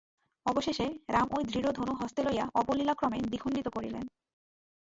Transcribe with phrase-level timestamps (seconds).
[0.45, 4.05] অবশেষে রাম ঐ দৃঢ় ধনু হস্তে লইয়া অবলীলাক্রমে দ্বিখণ্ডিত করিলেন।